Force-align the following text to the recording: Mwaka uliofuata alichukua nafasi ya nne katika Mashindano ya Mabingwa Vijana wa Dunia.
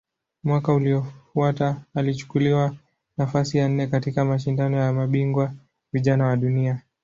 Mwaka 0.43 0.73
uliofuata 0.73 1.81
alichukua 1.95 2.75
nafasi 3.17 3.57
ya 3.57 3.69
nne 3.69 3.87
katika 3.87 4.25
Mashindano 4.25 4.77
ya 4.77 4.93
Mabingwa 4.93 5.53
Vijana 5.93 6.25
wa 6.27 6.37
Dunia. 6.37 6.81